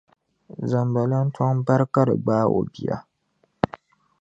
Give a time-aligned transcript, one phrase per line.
[0.69, 2.97] zambalan' tɔŋ bari ka di gbaai o bia.